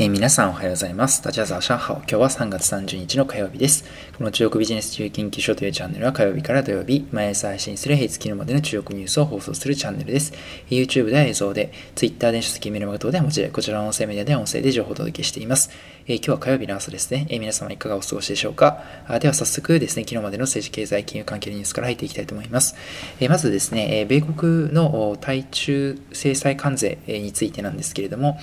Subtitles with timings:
[0.00, 1.24] えー、皆さんおはようございます。
[1.24, 1.96] ダジャザーシャッハオ。
[1.96, 3.84] 今日は3月30日の火曜日です。
[4.16, 10.32] この中国ビジネス中研究所というチャンネルは火曜日から土曜日、毎朝配信する平日昨日までの中国ニュースを放送するチャンネルです。
[10.70, 15.70] YouTube では映像で、Twitter で書籍メルマガ等では文字で、こちらの音声メディアでは音声で情報をお届けしています。
[16.06, 17.26] えー、今日は火曜日の朝ですね。
[17.28, 22.76] えー、皆様いかがお過ごしでしょうかあでは早速ですね、昨日までの政治経済金融関係のニュースから入っていきたいと思います。
[23.18, 28.38] え、まずですね、え米国の対中制裁関税についてなんですけれども、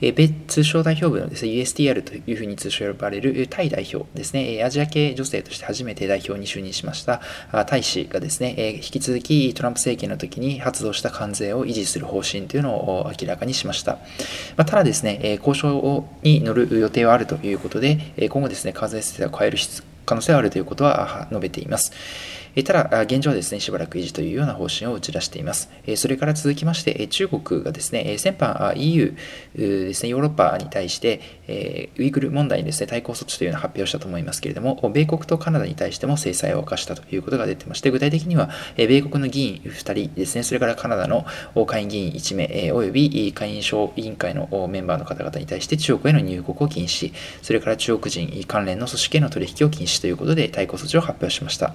[0.00, 7.20] え米通商代表部のですね、USTR というふうに通称呼ばれるタイ代表ですね、アジア系女性として初めて代表に就任しました
[7.66, 13.98] タイ氏がですね、引き続きトランプ政権の時に発動した関税を維持する方針というのを明らかにしました。
[14.56, 21.92] まただですね、交渉に乗る予定はあるということで、今後ですね、関税制裁を変える必要可能性はあるということは述べています。
[22.64, 25.68] ただ、現状はですね、しばらく維持というような方針を打ち出しています。
[25.96, 29.14] それから続きまして、中国がですね、先般 EU
[29.54, 31.20] ですね、ヨーロッパに対して、
[31.98, 38.48] ウイグル問題にですね、対抗措置というのを発表したと思いますけれども、米国とカナダに対しても制裁を犯したということが出てまして、具体的には、
[38.78, 51.74] 米国の議員2人ですね、それからカナダの下院議員1名、および下院小委員会のメンバーの方々に対して中国への入国を禁止、それから中国人関連の組織への取引を禁止ということで対抗措置を発表しました。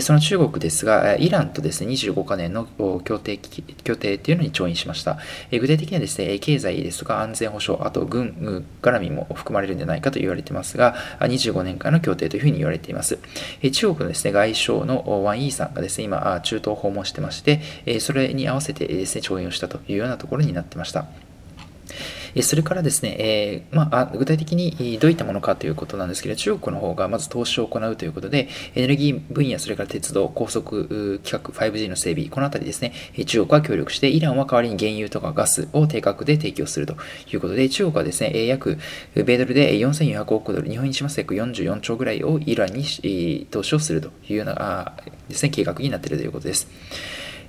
[0.00, 2.66] その中国ですが、イランとですね、25カ年の
[3.04, 5.18] 協定協定っていうのに調印しました。
[5.50, 13.18] 具体的にはですね、経済ですとか安全保障、あと軍絡みも含まれるんじゃないかと言われていますが、25年間の協定というふうに言われています。
[13.72, 17.60] 中国のですね、外相のワン・イーさんがですね、今、中東を訪問してまして、
[18.00, 21.06] それに合わせてですね、調印をしたというようなところになってました。
[22.42, 32.92] それからですね、えー、まあ、具体的にどういったものかということなんですけど、中国の方がまず投資を行うということで、エネルギー分野、それから鉄道、高速規格、5G の整備、このあたりですね、
[33.26, 36.96] 中国は協力して、イランは代わりに原油とかガスを低価格で提供すると
[37.32, 38.78] いうことで、中国はですね、約
[39.14, 44.94] 米ドルで4400億ドル、日本にしますと約44兆ぐらいをイランに投資をするというような
[45.28, 46.68] ですね、計画になっているということです。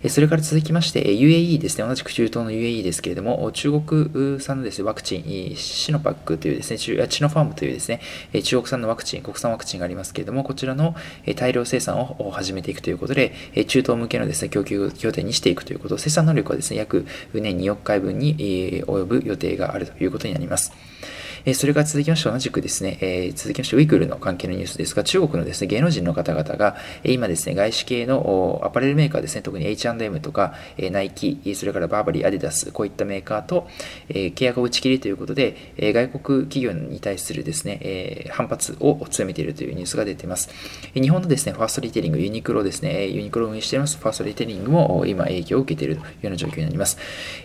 [0.07, 7.99] それから続きまして、UAE ですね、同じく中東の UAE ですけれども、中国産のですね、ワクチン、シノパックというですね、チノファームというですね、
[8.41, 10.95] 中国産のワクチン、国産ワクチンがありますけれども、こちらの
[11.35, 13.33] 大量生産を始めていくということで、
[13.67, 18.37] 中東向けのですね、供給拠点にしていくということ、生産能力はですね、約年2億回分に
[18.85, 20.71] 及ぶ予定があるということになります。
[21.45, 33.67] えそれから続きまして同じくですね、え続きましてウイグルの関係のニュースですが、中国のですね、芸能人の方々が、え今ですね、外資系のアパレルメーカーですね、特に H&M とか、えナイキ、それからバーバリー、アディダス、こういったメーカーと、
[34.09, 40.49] え契約を打ち切りということで、え外国企業に対するですね、え反発を強めているというニュースが出ています。
[40.93, 46.97] 日本のですね、ファーストリテイリング、ユニクロですね、ユニクロを運営していますファーストリテイリングも今影響を受けているというような状況になります。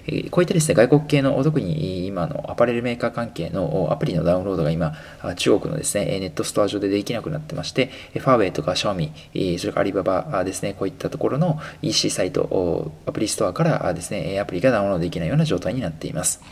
[0.06, 4.94] えこういったですね、外国系の、特に今のアパレルメーカー関係のアプリのダウンロードが今、
[5.36, 9.12] 中国のですね、ネットストア上でできなくなってまして、ファーウェイとかシャオミ、
[9.58, 16.42] それからアリババですね、こういったところの EC サイト、アプリストアからですね、アプリがダウンロードできないような状態になっています。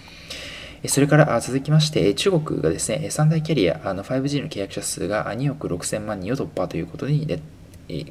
[0.89, 7.25] それから続きまして、中国がですね、三大キャリア、5G の契約者数が2億6000万人を突破ということに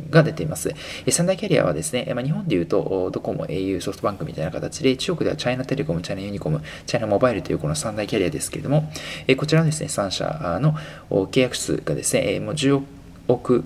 [0.09, 0.74] が出ています。
[1.09, 8.92] 三大キャリアはですね、まあ、日本でいうとドコモ、au、ソフトバンクみたいな形で、中国ではチャイナテレコム、チャイナユニコム、チャイナモバイルというこの三大キャリアですけれども、
[9.38, 10.76] こちらのですね、3社の
[11.09, 12.84] 契約数がですね、もう10
[13.28, 13.64] 億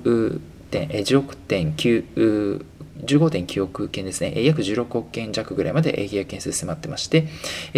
[0.72, 2.66] 点、10億点9
[3.04, 7.28] 15.9億件ですね、約16億件弱ぐらいまで契約件数迫ってまして、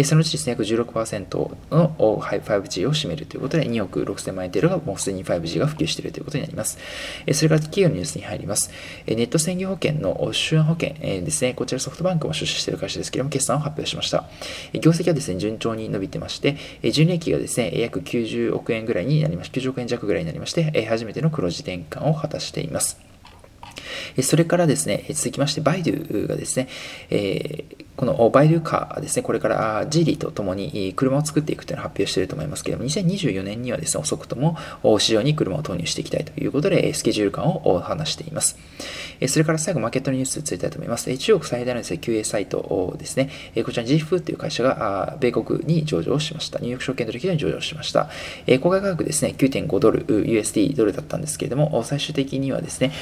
[0.04, 6.78] そのうちですね、約16%の 5G を占めるということで、2億6000万円程度がもうすでに 5G が普及しているということになります。
[7.32, 8.70] それから企業のニュースに入ります。
[9.06, 14.24] ネット専業保険の周安保険ですね、こちらソフトバンクも出資している会社ですけれども、決算を発表しました。
[14.72, 16.56] 業績はですね、順調に伸びてまして、
[16.92, 23.07] 純利益がですね、約90億円ぐらいになりまして、90億円弱ぐらいになりまして、初めての黒字転換を果たしています。
[24.22, 26.68] それからですね、続きまして、バイドゥがですね、
[27.10, 27.64] え
[27.98, 34.56] このバイルカーですね、これからジーリーとともに車を作っていくというのを発表していると思いますけれども、2024年にはですね、遅くとも
[35.00, 38.56] 市場に車を投入していきたいということで、スケジュール感を話しています。
[39.26, 41.18] それから最後、マーケットニュースについてたいと思います。
[41.18, 43.30] 中国最大のです、ね、QA サイトですね、
[43.64, 46.60] こちら g フという会社が米国に上場しました。
[46.60, 48.10] ニューヨーク証券取引所に上場しました。
[48.60, 52.92] 公開価格ですね、9.5ドル、USD ドルだったんですけれども、最終的にはですね、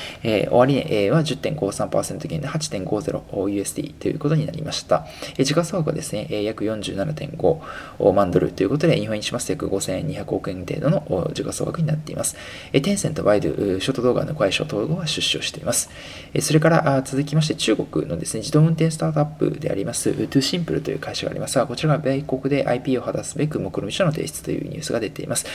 [0.50, 5.06] 終値えは10.53%減で 8.50USD ということになりました。
[5.38, 12.36] え時価総額はですね、え約47.5万ドルということで、日本円にしますと約5200億円程度の時価総額になっています。
[12.72, 15.90] えテンセント、バイドゥ、ショート動画の会社統合は出資をしています。
[16.34, 25.46] えそれから続きまして、中国のですね、自動運転スタートアップであります、トゥシンプルという会社がありますが、こちらが米国で IP を果たすべく目論見書の提出というニュースが出ています。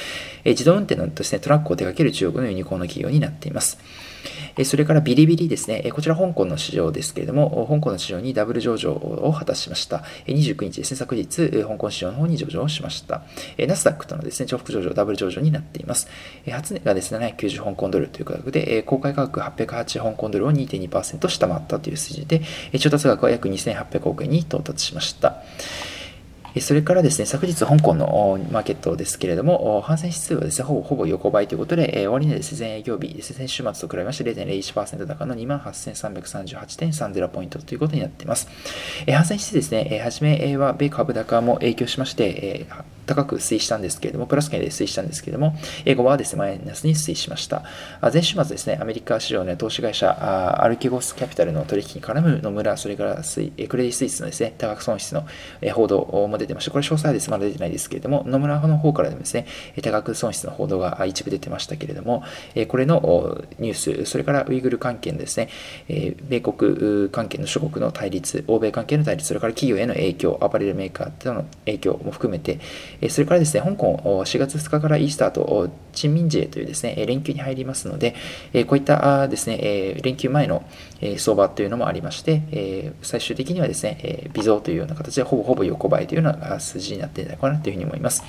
[0.44, 3.78] え自動運転のですね、トラックを手掛ける中国のユニコーンの企業になっています。
[4.64, 10.04] それからビリビリですね、こちら香港の市場ですけれども、香港の市場にダブル上場を果たしました。
[10.28, 13.24] 29日ですね、昨日、香港市場の方に上場をしました。
[13.68, 16.08] ナスダックとのですね、重複上場、ダブル上場になっています。
[16.50, 22.42] 初値がですね、790香港ドルという価格で、公開価格808香港ドルを2.2%下回ったという数字で、
[22.80, 25.42] 調達額は約2800億円に到達しました。
[26.60, 38.50] それからですね、昨日香港のマーケットですけれども、反戦指数はですね、ほぼほぼ横ばいということで、終値です、前営業日です、先週末と比べまして0.01%高の28,338.30ポイントということになっています。
[39.08, 42.66] 反戦指数ですね、はじめは米株高も影響しまして、
[43.14, 45.56] 高く推移したんですけれども、プラス圏で推移したんですけれども、
[45.86, 47.64] 英語はですね、マイナスに推移しました。
[48.14, 53.22] 前週末ですね、アメリカ市場の投資会社、アルケゴスキャピタルの取引に絡む野村、それからク
[53.78, 55.26] レディ・スイスのですね、多額損失の
[55.74, 56.72] 報道も出てました。
[56.72, 59.46] これ詳細はですまだ出てないですけれども、野村の方からでもですね、
[59.82, 62.24] 多額損失の報道が一部出てましたけれども、
[62.68, 65.50] これのニュース、それからウイグル関係のですね、
[65.88, 72.60] 米国関係の諸国の対立、欧米関係の対立、それから企業への影響、アパレルメーカーとの影響も含めて、
[73.10, 73.96] それからですね、香港
[74.26, 78.16] 4月2日からイースターと陳民ジェというですね、連休に入りますので、
[78.68, 80.64] こういったですね、連休前の
[81.18, 88.24] 相場というのもありまして、最終的にはですね、微増というような形でほぼほぼ横ばいというような数字になっていたのかなというふうに思います。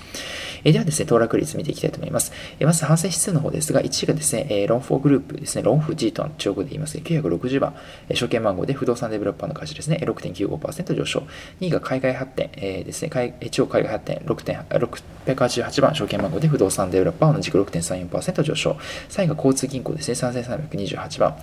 [0.65, 2.33] ではですね、騰落率見ていきたいと思います。
[2.61, 7.75] まず、反省指数の方ですが、1位がですね、ロンフォーグループですね、ロンフ G と中国で言いますが、960番、
[8.15, 11.25] 証券番号で不動産デベロッパーの会社ですね、6.95%上昇。
[11.61, 13.11] 2位が海外発展ですね、
[13.51, 14.23] 地方海外発展
[14.71, 18.77] 688番、証券番号で不動産デベロッパー同じく6.34%上昇。
[19.09, 21.37] 3位が交通銀行ですね、3328番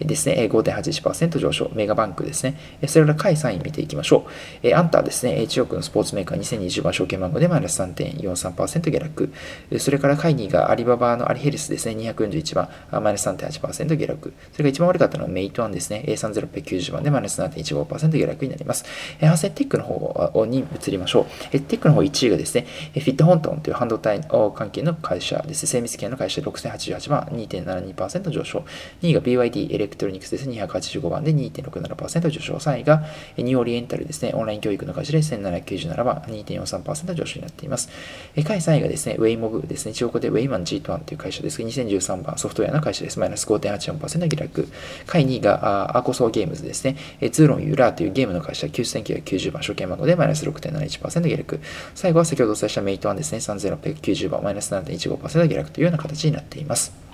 [0.00, 1.70] ですね、5.81%上昇。
[1.74, 2.58] メガバンクですね。
[2.86, 4.26] それから下位3位見ていきましょ
[4.62, 4.74] う。
[4.74, 9.32] アンターですね、中国のスポーツメーカー2020番証券番号でマイナス3.43%下落。
[9.78, 14.32] それから下位2位がアリババのアリヘルスですね、241番、マイナス3.8%下落。
[14.52, 18.84] それから一番悪かったのはメイトワンですね、A3690 番でマイナス7.15%下落になります。
[19.20, 21.60] ハセテックの方に移りましょう。
[21.60, 24.20] テックの方1位がですね、フィットホントンという半導体
[24.54, 25.66] 関係の会社です。
[25.66, 28.64] 精密系の会社で6088番、2.72%上昇。
[29.02, 30.48] 2位が BYD エレクトロニクスです。
[30.48, 32.54] 285番で2.67%上昇。
[32.54, 33.04] 3位が
[33.36, 37.88] ニューオリエンタルですね、オンライン教育の会社で1797番、2.43%上昇になっています。
[38.36, 43.18] 下位3位がですね、 Weimob ですね、中国でウェイマン G1 という会社です、2013番ソフトウェアの会社です。
[43.18, 44.68] マイナス5.84%下落。
[45.06, 46.96] 下位2位が Archosaur Games ですね、
[47.30, 51.60] 祖龙娱乐というゲームの会社、9990番証券番号でマイナス6.71%下落。
[51.94, 57.07] 最後は先ほどお伝えしたメイトワンですね、3690番、マイナス7.15%下落というような形になっています。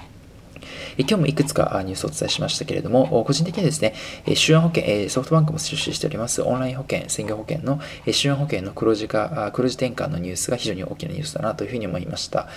[0.99, 3.95] 今日もいくつかニュースをお伝えしましたけれども、個人的にですね、
[4.35, 7.81] 周安保険、ソフトバンクも出資しておりますオンライン保険、専業保険の
[8.11, 12.49] 周安保険の黒字化、黒字転換のニュースが非常に大きなニュースだなというふうに思いました。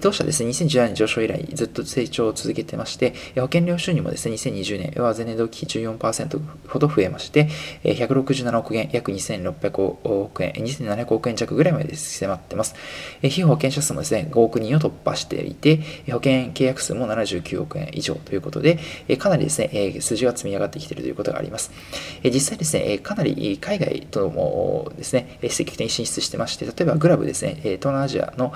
[0.00, 7.48] 当社ですね、2017年上昇以来ずっと成長を続けてまして、保険料収入もですね、2020年は前年同期比14%ほど増えまして、
[7.84, 12.74] 167億円、約2600億円、2700億円弱ぐらいまで迫ってます。
[13.22, 18.78] 非保険者数もですね、5億人を突破していて、保険契約数も79億億円以上ということで、
[19.18, 21.70] かなりですね、数字が積み上がってきているということがあります。
[22.24, 28.52] 実際ですね、かなり海外ともですね、積極的に進出してまして、例えばグラブですね、東南アジアの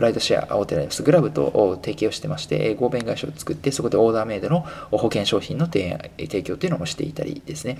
[0.00, 7.78] ライドシェア大手であります、グラブと提携をしてまして、合弁会社を作って、そこでオーダーメイドの保険商品の提供というのもしていたりですね、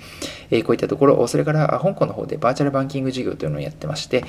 [0.63, 4.23] こういったところ、それから香港の方でバーチャルバンキング事業というのをやってまして、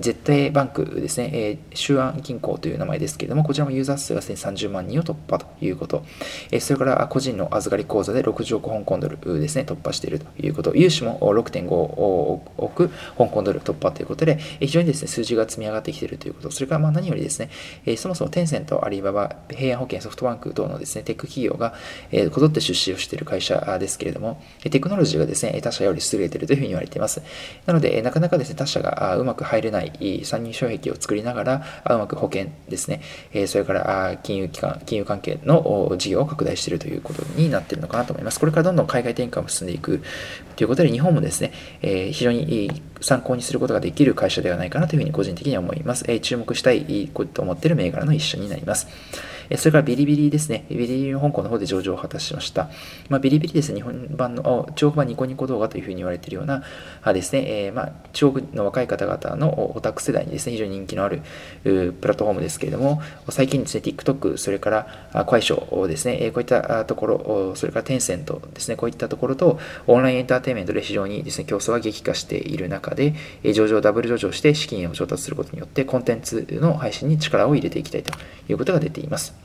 [0.00, 6.04] 絶対バンクですね、周安銀行という名前ですけれども、こちらもユーザー数が1030万人を突破ということ。
[6.50, 10.74] えそれから個人の預かり口座で60億香港ドルですね、突破しているということ。
[10.74, 16.50] 融資も6.5億香港ドル突破ということで、非常にですね、数字が積み上がってきているということ。
[16.50, 17.50] それからまあ何よりですね、
[17.86, 21.74] えそもそもテンセント、アリババ、平安保険、ソフトバンク等のですね、テック企業が
[22.10, 27.22] えこぞって出資をしている会社ですけれども、テクノロジーがですね、他社より優れているというふうに言われています。
[27.66, 33.02] なので、なかなかですね、他社がうまく入れない参入障壁を作りながら、うまく保険ですね、
[33.46, 38.40] それから金融機関、金融関係の事業を拡大しているということになっているのかなと思います。
[38.40, 40.02] これからどんどん海外展開も進んでいく
[40.56, 46.04] ということで、日本もですね、え非常に参考にすることができる会社ではないかなというふうに個人的には思います。
[46.08, 48.88] え注目したいと思っている銘柄の一緒になります。
[49.56, 50.64] それからビリビリですね。
[50.68, 52.70] ビリビリ香港の方で上場を果たしました。
[53.08, 56.62] まあ、ビリビリですね、日本版の、中国版ニコニコ動画というふうに言われているような
[57.02, 61.22] あですね、えー、まあ、中国の若い方々のオタク世代にですね、非常に人気のある
[61.64, 73.14] プラットフォームですけれども、最近ですね、TikTok、それからクワイショですね、こういったところ、それからテンセントですね、こういったところとオンラインエンターテインメントで非常にですね、競争が激化している中で、
[73.52, 78.12] 上場、ダブル上場して資金を調達することによって、コンテンツの配信に力を入れていきたいと
[78.48, 79.39] いうことが出ています。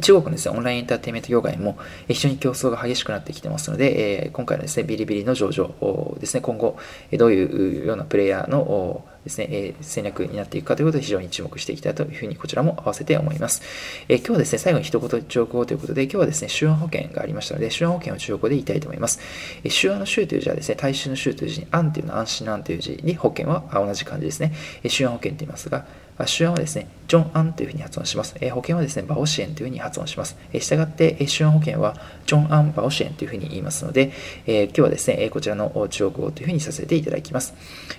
[0.00, 1.76] 中国のですね、オンラインエンターテインメント業界も
[2.08, 6.78] 非常に競争が激しくなってきてますので、え今回のですね、ビリビリの上場ですね、今後、
[7.12, 13.62] どういうようなプレイヤーのですね、え戦略になっていくかということで非常に注目していきたいというふうにこちらも合わせて思います。
[14.08, 19.20] え今日はですね、最後に一言中国語ということで、今日はですね、手話保険がありましたので、手話保険を中国語で言いたいと思います。
[19.64, 24.54] え手話の州という字はですね、大衆の州という字に、安というのは安心の安という字に保険は同じ漢字ですね。
[24.82, 25.84] え手話保険と言いますが、
[26.26, 28.34] 手話はですね、ジョン・アンというふうに発音します。
[28.40, 30.36] え保険はですね、バオシエンというふうに発音します。
[30.52, 34.12] えしたがって、え手話保険はジョン・アン・バオシエンというふうに言いますので、
[34.46, 37.54] え今日はですね、えこちらの中国語というふうにさせていただきます。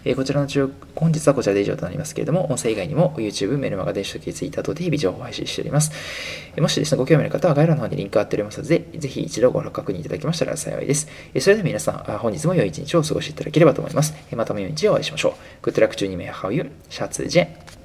[0.06, 5.92] えこちらの中本日はこちらで以上となりますけれども、音声以外にも YouTube、メルマガ、電子書籍、Twitter 等で日々情報を配信しております。
[6.56, 11.08] えもしですね、ご興味の方は概要欄の方にリンク貼っておりますので、ぜひ一度ご確認いただきましたら幸いです。
[11.34, 14.16] えそれでは皆さん、本日も良い一日をお過ごしいただければと思います。
[14.32, 15.70] えまたも良い一日をお会いしましょう。
[15.70, 16.72] Good luck to you, may how you?
[16.90, 17.85] シャツジェン。